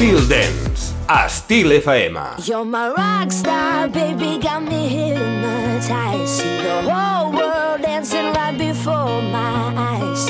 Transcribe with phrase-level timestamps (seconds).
[0.00, 2.48] Still Dance a Still FM.
[2.48, 6.40] You're my rock star, baby, got me hypnotized.
[6.40, 10.26] See the whole world dancing right before my eyes.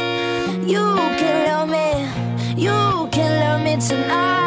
[0.69, 0.83] You
[1.21, 4.40] can love me, you can love me tonight.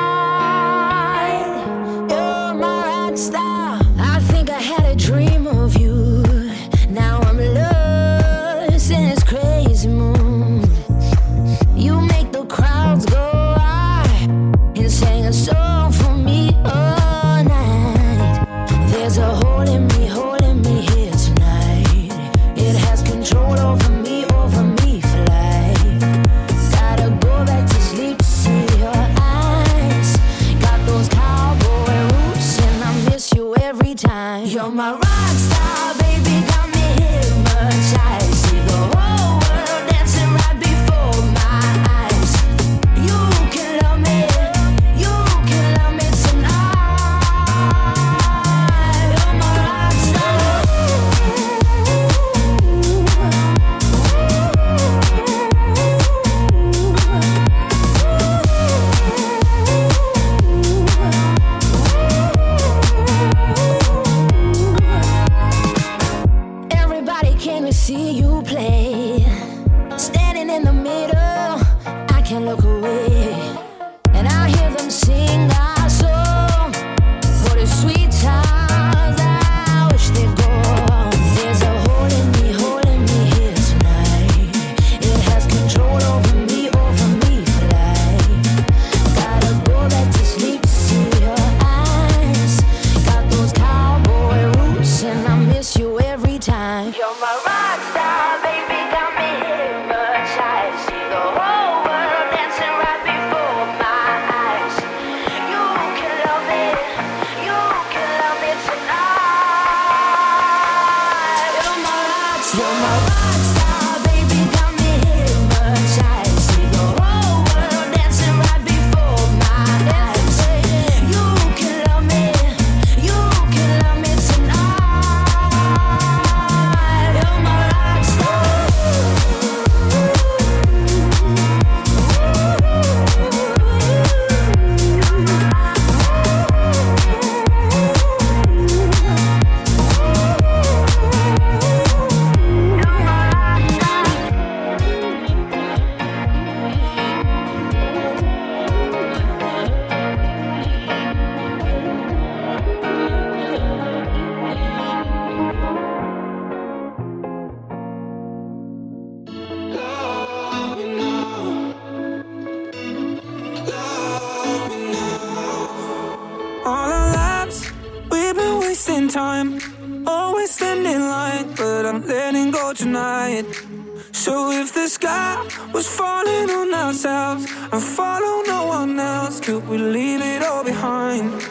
[177.24, 181.42] ourselves and follow no one else Could we leave it all behind.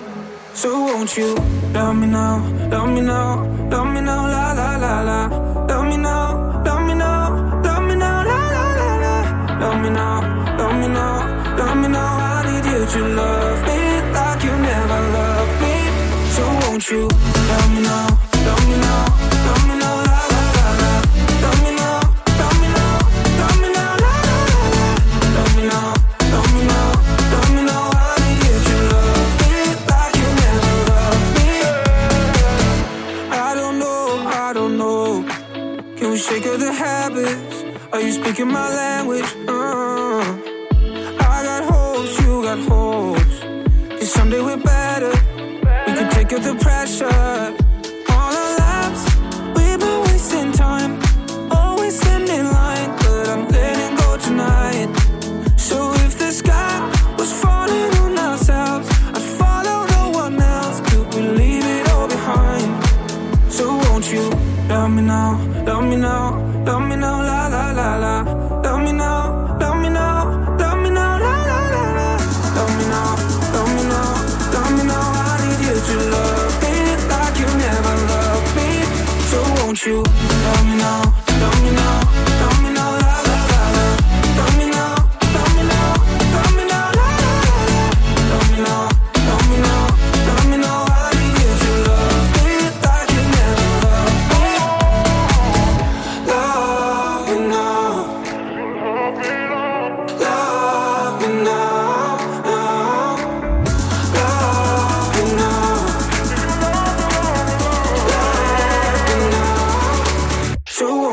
[0.55, 1.35] So won't you
[1.73, 2.37] love me now,
[2.71, 5.21] love me now, love me now, la la la la.
[5.71, 9.17] Love me now, love me now, love me now, la la la la.
[9.63, 10.17] Love me now,
[10.59, 12.13] love me now, love me now.
[12.33, 13.79] I need you to love me
[14.17, 15.75] like you never loved me.
[16.37, 17.03] So won't you
[17.51, 18.07] love me now,
[18.47, 18.92] love me now.
[36.33, 37.65] sick of the habits.
[37.93, 39.31] Are you speaking my language?
[39.47, 40.21] Uh,
[41.31, 43.39] I got hopes, you got hopes.
[43.99, 45.13] Cause someday we're better.
[45.87, 47.62] We can take the pressure.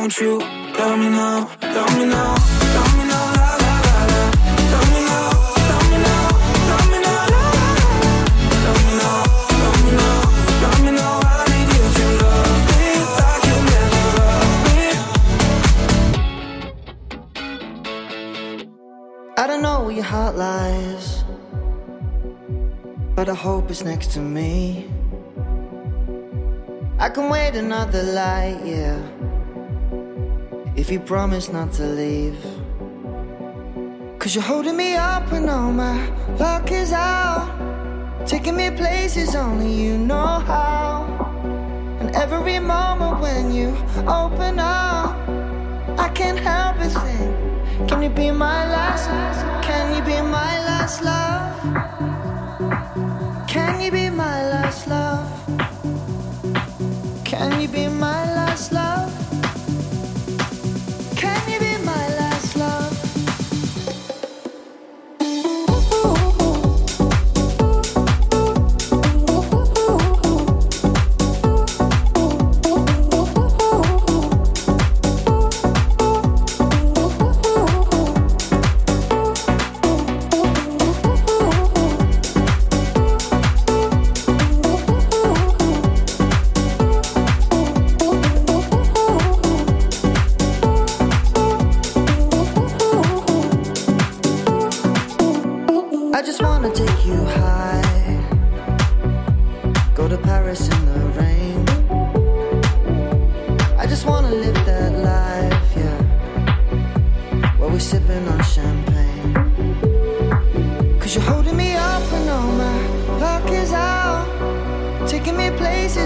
[0.09, 1.45] Won't you love me now?
[1.61, 2.33] tell me now?
[2.73, 3.25] tell me now?
[3.37, 4.21] La la la la.
[4.71, 5.29] Tell me now?
[5.69, 6.25] tell me now?
[6.65, 7.29] tell me now?
[7.29, 7.91] La la la.
[8.65, 9.21] Love me now?
[9.61, 10.17] tell me now?
[10.61, 11.21] tell me now?
[11.21, 12.89] I need you to love me
[13.19, 14.87] like you never loved me.
[19.37, 21.23] I don't know where your heart lies,
[23.15, 24.89] but I hope it's next to me.
[26.97, 28.97] I can wait another light, yeah.
[30.79, 32.41] If you promise not to leave.
[34.17, 35.97] Cause you're holding me up when all my
[36.37, 37.49] luck is out.
[38.25, 41.03] Taking me places only you know how.
[41.99, 43.75] And every moment when you
[44.07, 45.17] open up,
[45.99, 49.09] I can't help but think, can you be my last?
[49.61, 51.59] Can you be my last love?
[53.49, 55.27] Can you be my last love?
[57.25, 58.28] Can you be my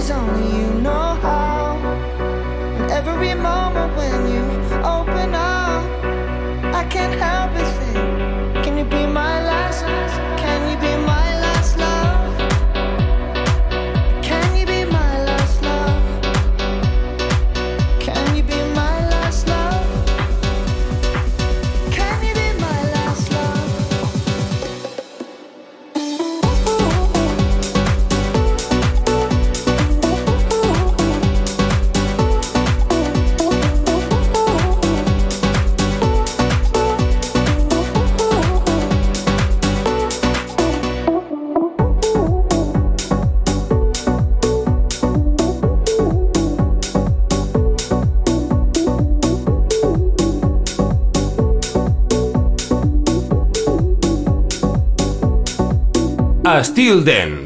[0.04, 1.76] cause only you know how.
[2.76, 4.42] And every moment when you
[4.84, 7.43] open up, I can't help.
[56.56, 57.43] Ah, still then.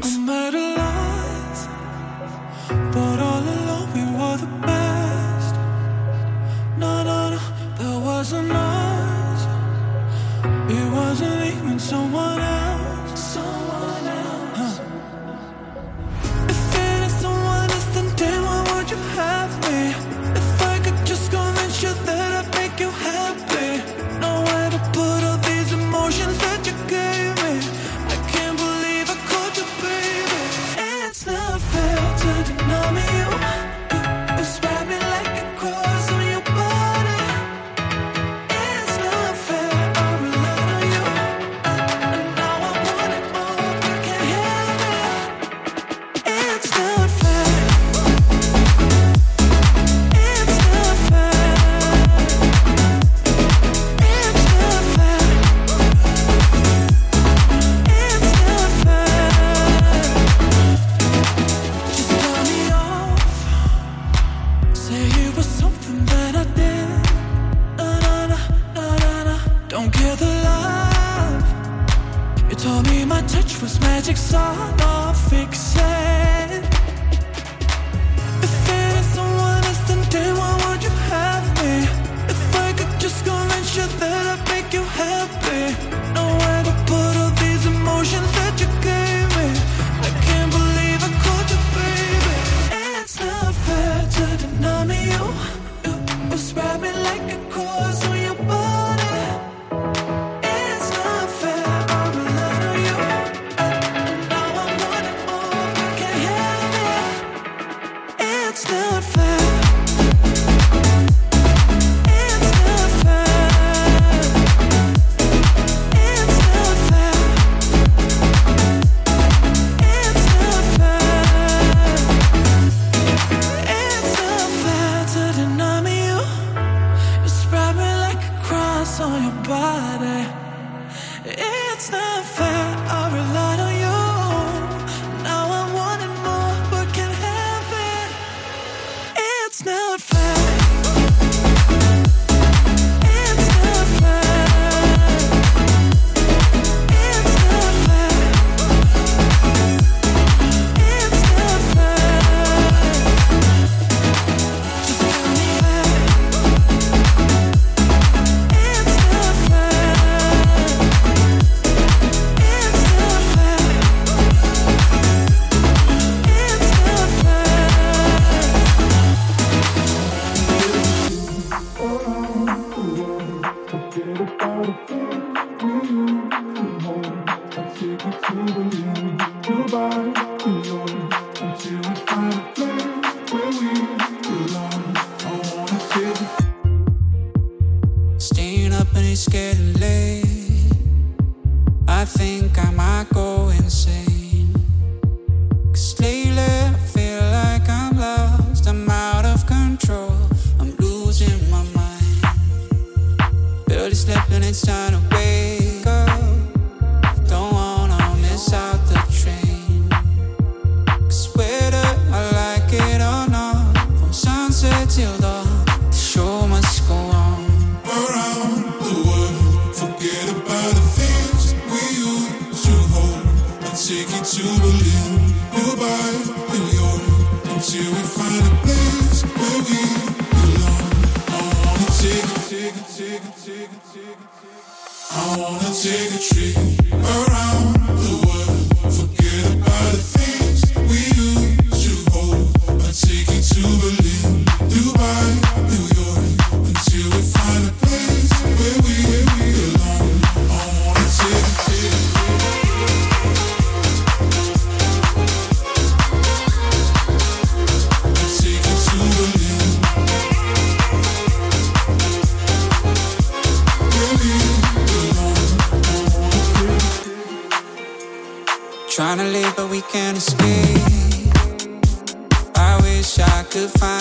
[273.59, 273.98] Estil Dance.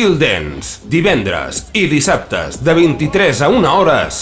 [0.00, 4.20] Estil Dance, divendres i dissabtes de 23 a 1 hores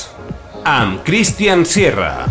[0.67, 2.27] amb Christian Sierra.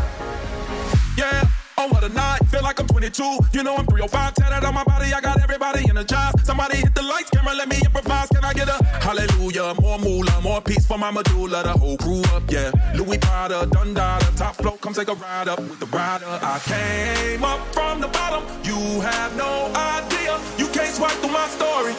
[1.15, 3.23] Yeah, oh night, feel like I'm 22
[3.53, 5.13] You know I'm 305, tatted on my body.
[5.13, 8.27] I got everybody job Somebody hit the lights, camera, let me improvise.
[8.35, 12.23] Can I get a hallelujah, more moolah More peace for my medulla, the whole crew
[12.35, 12.71] up, yeah.
[12.95, 16.27] Louis Prada, Dundada, top flow Come take a ride up with the rider.
[16.27, 18.43] I came up from the bottom.
[18.65, 20.37] You have no idea.
[20.57, 21.95] You can't swipe through my story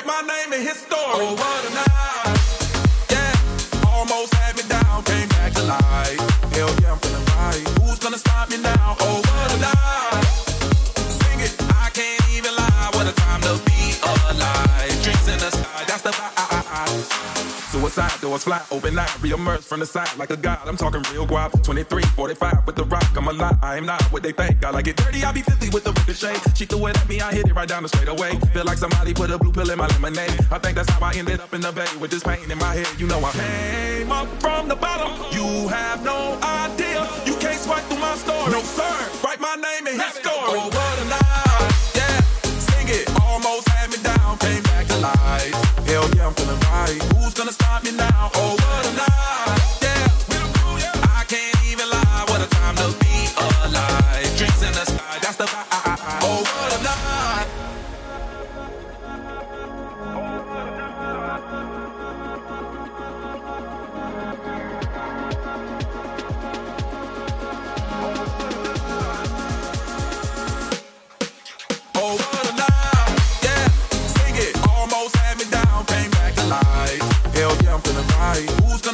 [0.00, 0.98] Write my name in his story.
[0.98, 2.38] Oh, what a night.
[3.10, 6.19] Yeah, almost had me down, came back to life.
[18.00, 20.66] Suicide doors fly open, I reemerge from the side like a god.
[20.66, 21.62] I'm talking real guap.
[21.62, 23.04] 23, 45 with the rock.
[23.14, 24.64] I'm a lot, I am not what they think.
[24.64, 26.36] I like it dirty, I be 50 with the ricochet.
[26.54, 28.38] She threw it at me, I hit it right down the straightaway.
[28.54, 30.32] Feel like somebody put a blue pill in my lemonade.
[30.50, 32.72] I think that's how I ended up in the bay with this pain in my
[32.72, 32.88] head.
[32.98, 35.12] You know I came up from the bottom.
[35.36, 37.06] You have no idea.
[37.26, 38.50] You can't swipe through my story.
[38.50, 40.56] No sir, write my name in his story.
[45.00, 45.54] Life.
[45.86, 47.02] Hell yeah, I'm feeling right.
[47.14, 48.30] Who's gonna stop me now?
[48.34, 49.79] Oh, what a night.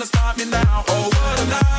[0.06, 0.84] Stop me now?
[0.88, 1.75] Oh, what a night.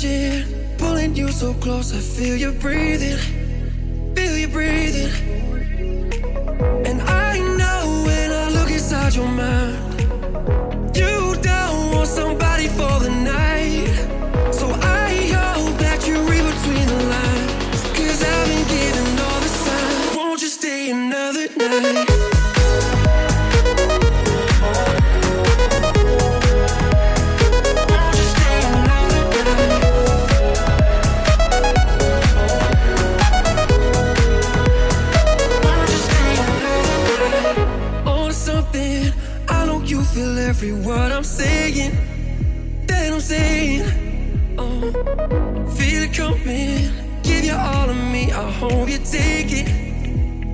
[0.00, 3.18] Pulling you so close, I feel you breathing.
[4.14, 5.12] Feel you breathing.
[6.86, 9.69] And I know when I look inside your mind,
[40.62, 41.92] every word I'm saying.
[42.86, 43.82] That I'm saying.
[44.58, 44.92] Oh,
[45.76, 46.92] feel it coming.
[47.22, 48.30] Give you all of me.
[48.30, 49.66] I hope you take it.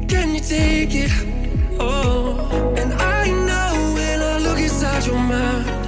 [0.08, 1.10] Can you take it?
[1.80, 5.85] Oh, and I know when I look inside your mind,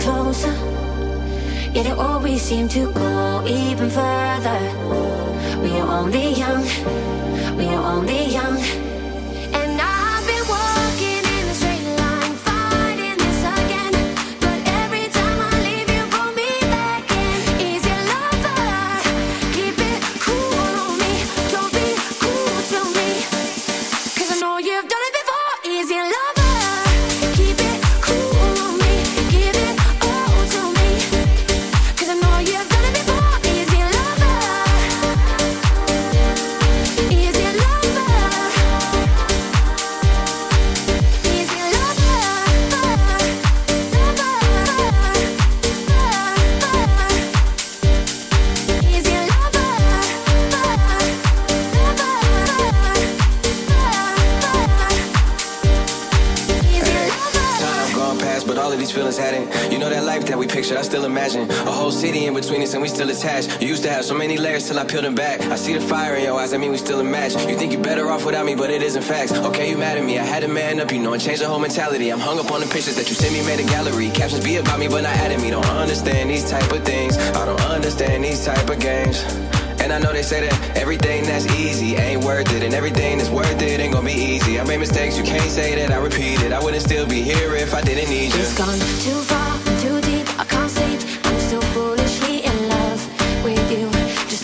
[0.00, 0.54] closer.
[1.72, 4.60] Yet it always seemed to go even further.
[5.62, 6.64] We are only young,
[7.56, 8.89] we are only young.
[64.10, 65.40] So many layers till I peel them back.
[65.42, 67.34] I see the fire in your eyes, I mean we still a match.
[67.46, 69.30] You think you're better off without me, but it isn't facts.
[69.32, 71.46] Okay, you mad at me, I had to man up, you know, and change the
[71.46, 72.10] whole mentality.
[72.10, 74.10] I'm hung up on the pictures that you sent me, made a gallery.
[74.10, 75.50] Captions be about me, but not at me.
[75.50, 77.16] Don't understand these type of things.
[77.18, 79.22] I don't understand these type of games.
[79.78, 83.30] And I know they say that everything that's easy ain't worth it, and everything that's
[83.30, 84.58] worth it ain't gonna be easy.
[84.58, 86.50] I made mistakes, you can't say that I repeat it.
[86.52, 88.40] I wouldn't still be here if I didn't need you.
[88.40, 89.69] It's gone too far,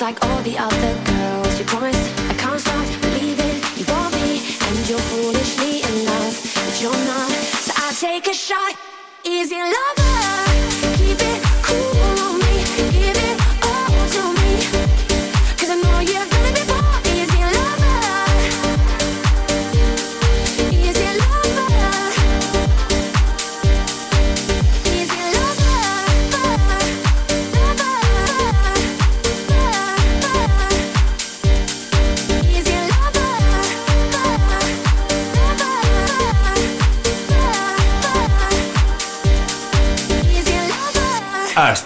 [0.06, 1.58] like all the other girls.
[1.58, 6.80] You promised I can't stop believing you want me, and you're foolishly in love, but
[6.80, 7.30] you're not.
[7.66, 8.74] So I take a shot.
[9.24, 10.05] Easy lover,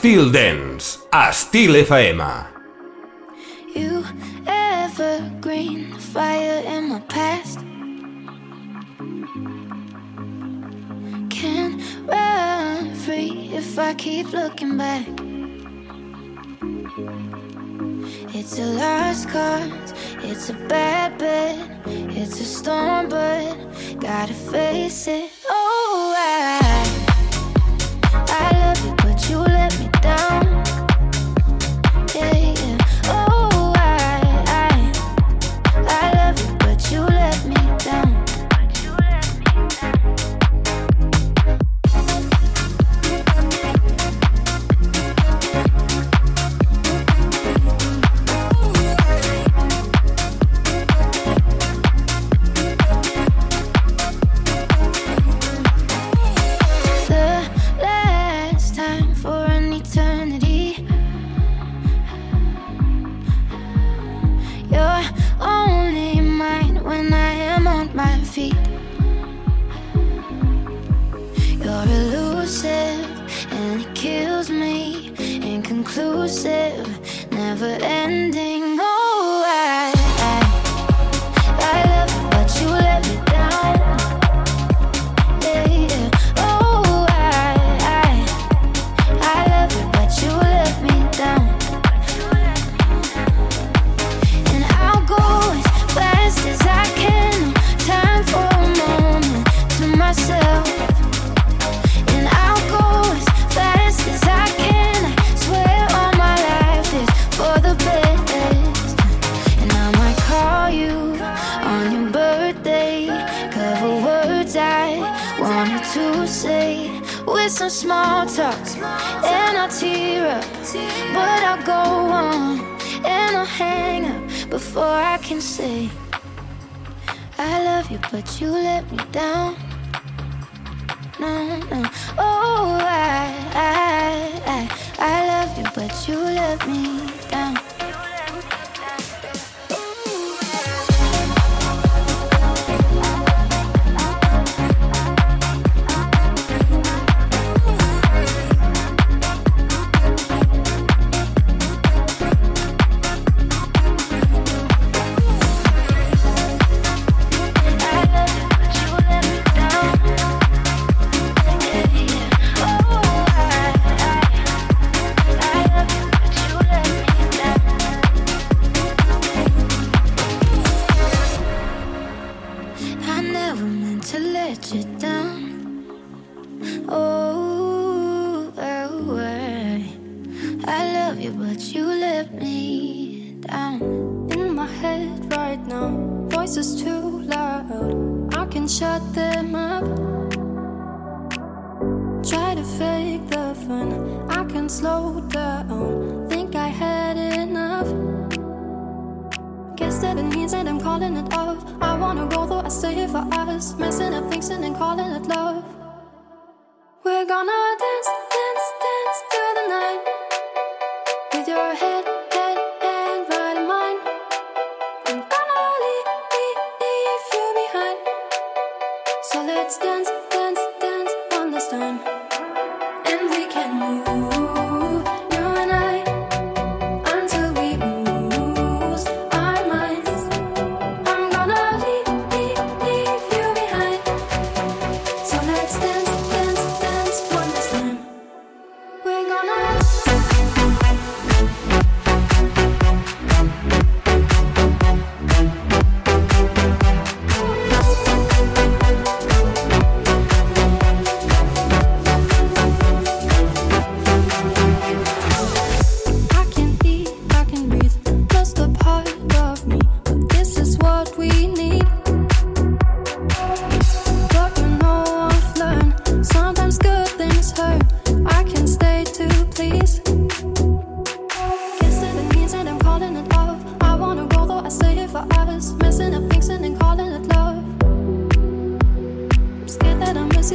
[0.00, 2.24] Still Dance, a Still FM.
[3.76, 4.02] You
[4.46, 7.58] ever green fire in my past.
[11.28, 15.06] Can run free if I keep looking back.
[18.34, 21.58] It's a lost cause, it's a bad bet,
[22.16, 23.54] it's a storm, but
[24.00, 25.30] gotta face it.
[25.46, 26.79] Oh, I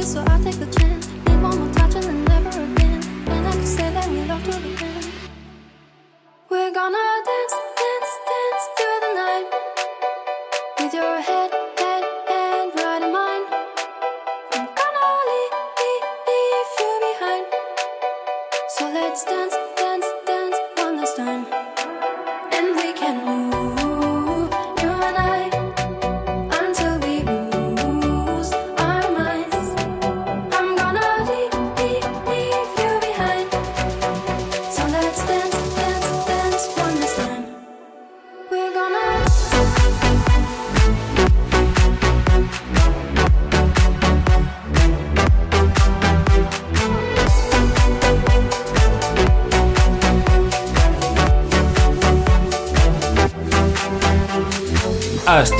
[0.06, 1.15] so I'll take the chance.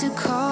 [0.00, 0.43] to call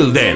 [0.00, 0.29] Matilde.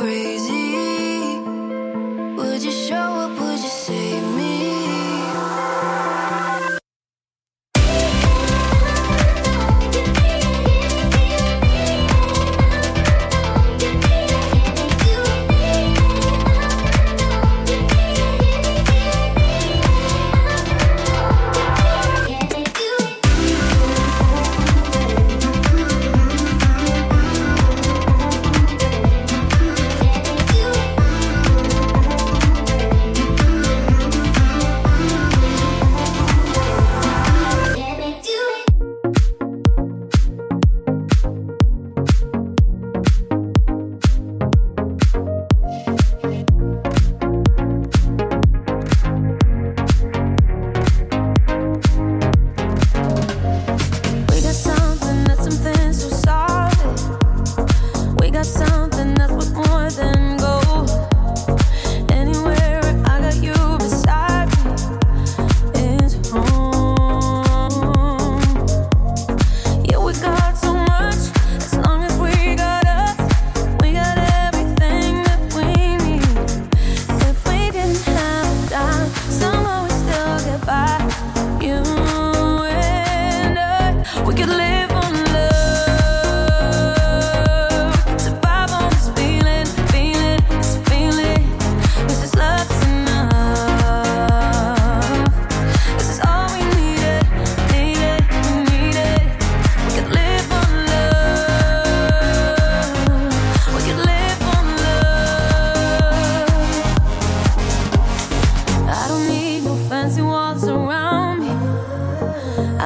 [0.00, 0.29] agree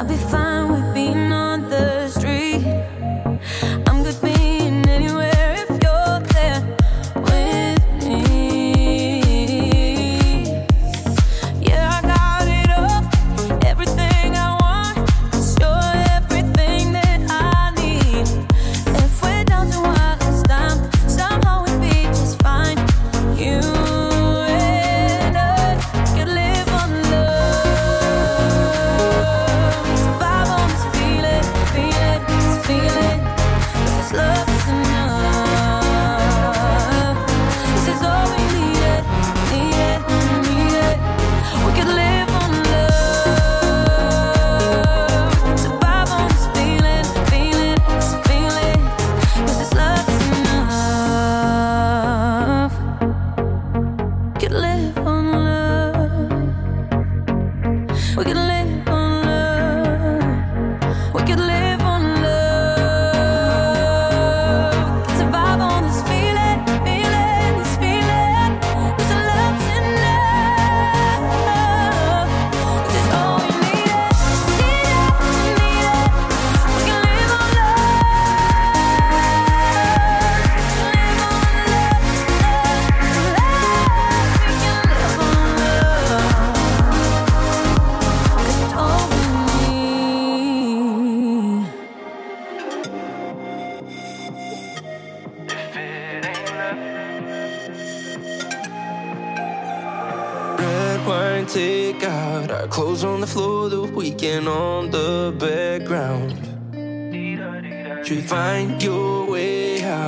[0.05, 0.44] I'll be fine.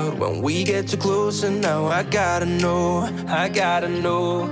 [0.06, 4.50] Out when we get too close, and now I gotta know, I gotta know.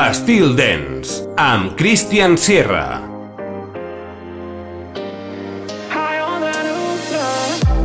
[0.00, 3.02] Estil Dance, amb Christian Sierra.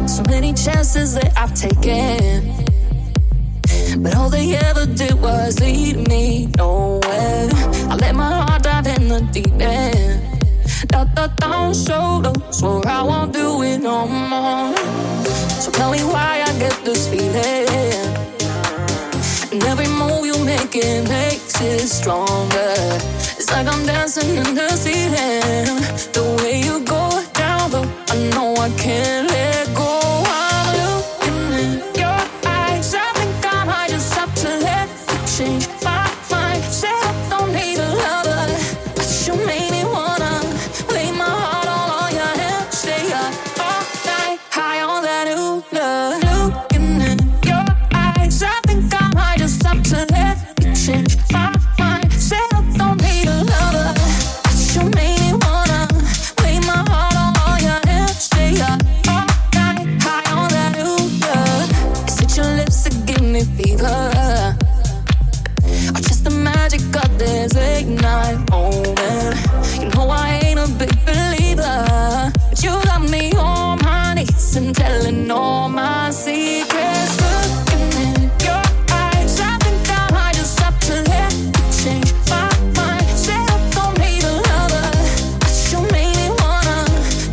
[0.07, 2.55] So many chances that I've taken.
[4.01, 7.49] But all they ever did was lead me nowhere.
[7.91, 10.23] I let my heart dive in the deep end.
[10.87, 14.73] Da da da, solo Swore I won't do it no more.
[15.59, 18.07] So tell me why I get this feeling.
[19.51, 22.73] And every move you make, it makes stronger.
[23.37, 25.65] It's like I'm dancing in the ceiling.
[26.13, 29.34] The way you go down, though, I know I can't
[74.73, 77.17] telling all my secrets.
[77.21, 81.51] Looking in your eyes, I think I'm just up to let you
[81.83, 83.07] change my mind.
[83.25, 84.91] Set up for me to love her.
[85.71, 86.79] You make me wanna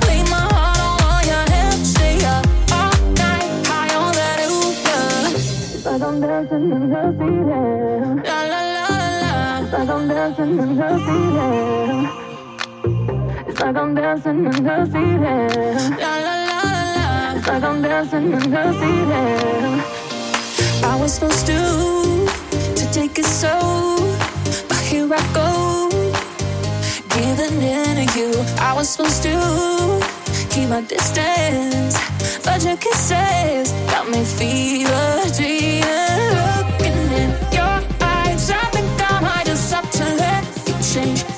[0.07, 1.91] lay my heart on your hands.
[1.95, 5.75] Stay up all night high on that ooh yeah.
[5.75, 8.23] It's like I'm dancing in the ceiling.
[8.29, 9.33] La la la la la.
[9.63, 12.09] It's like I'm dancing in the ceiling.
[13.49, 15.99] It's like I'm dancing in the ceiling.
[16.01, 16.42] La la.
[17.47, 18.55] Like I'm dancing in.
[20.85, 23.59] I was supposed to take it so,
[24.69, 25.89] but here I go,
[27.11, 28.33] giving in to you.
[28.59, 29.35] I was supposed to
[30.51, 31.97] keep my distance,
[32.45, 35.17] but your kisses got me fever.
[35.27, 41.32] Looking in your eyes, I think I might just to let you change.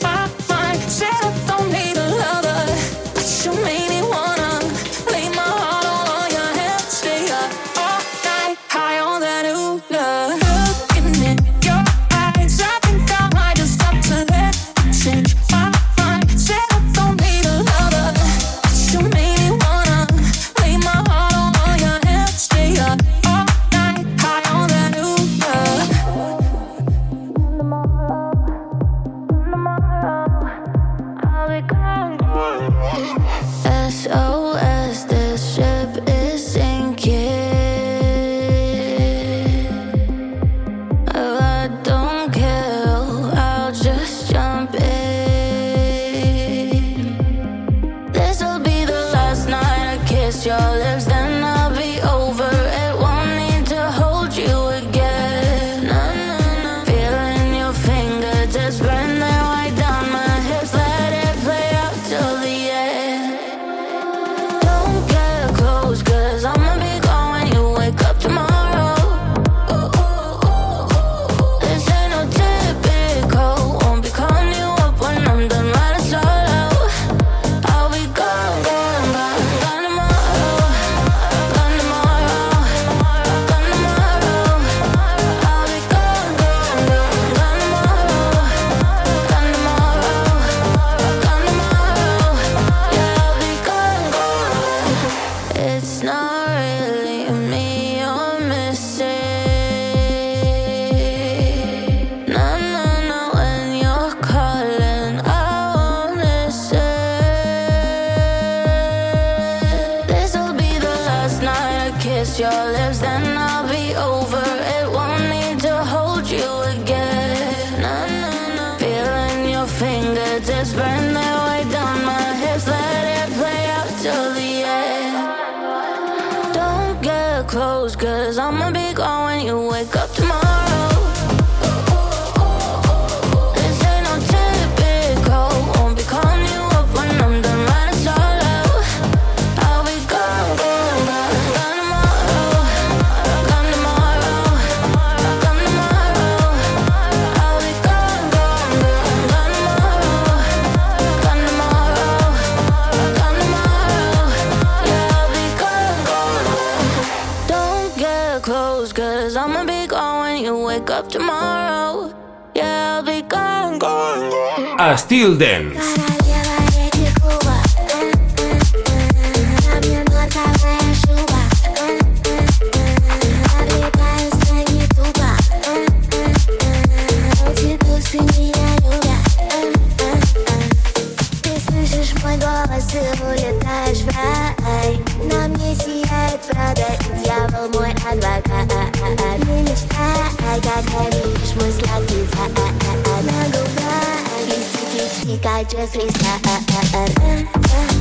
[190.55, 195.29] like I can reach was like this I, I, I, I, I go back If
[195.29, 195.39] you
[195.69, 197.94] just restart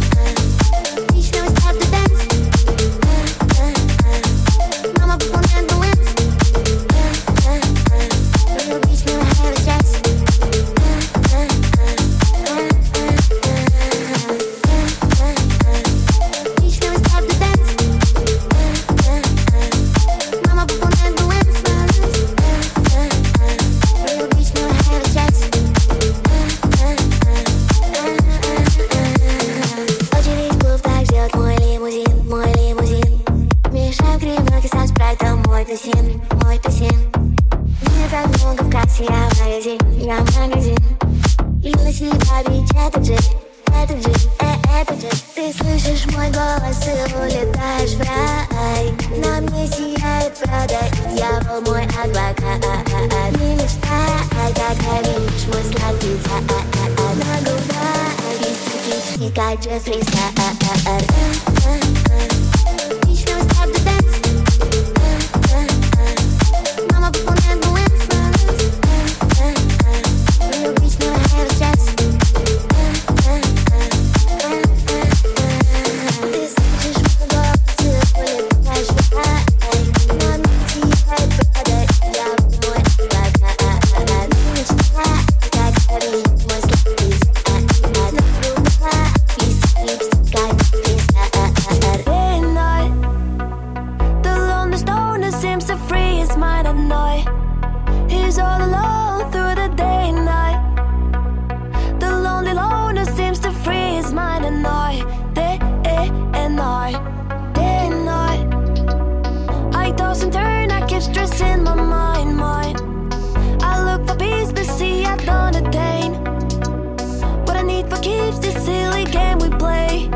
[118.66, 120.10] silly game we play,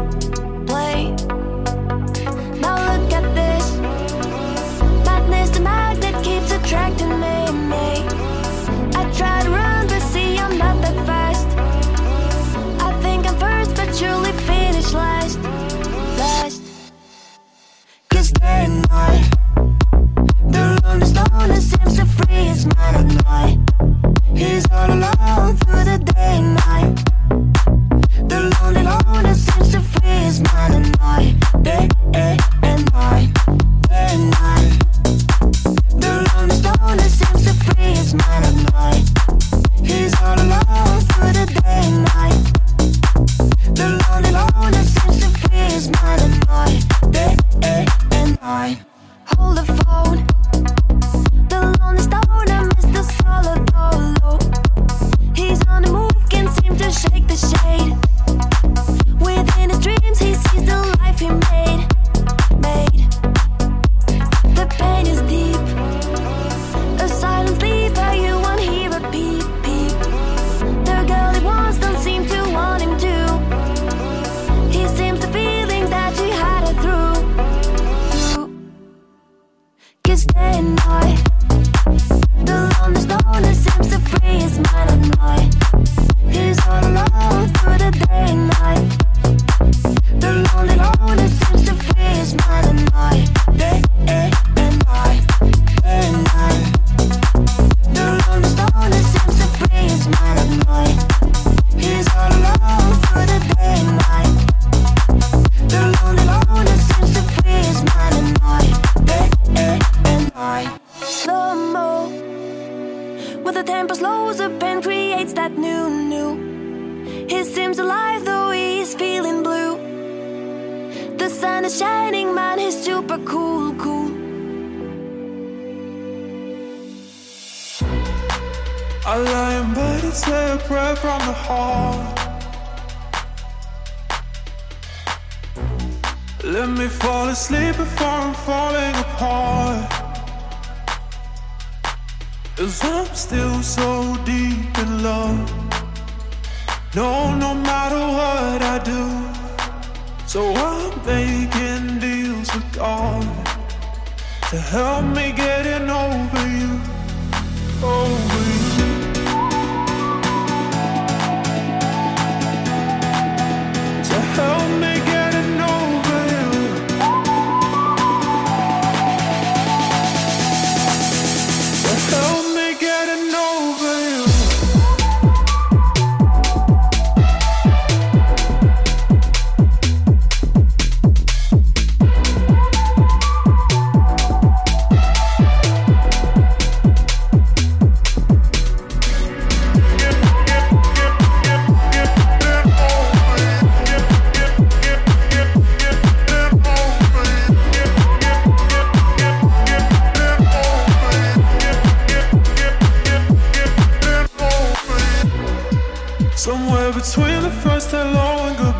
[0.65, 1.11] play.
[2.61, 3.65] Now look at this
[5.05, 7.37] madness, the magnet keeps attracting me,
[7.71, 7.87] me.
[8.99, 11.47] I try to run, but see I'm not that fast.
[12.81, 15.39] I think I'm first, but surely finish last,
[16.17, 16.61] last.
[18.09, 19.26] Cause day and night.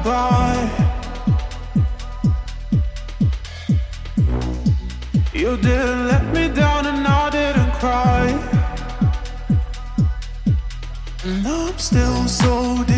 [0.08, 0.70] goodbye.
[5.34, 8.26] You didn't let me down and I didn't cry.
[11.26, 12.97] And I'm still so deep.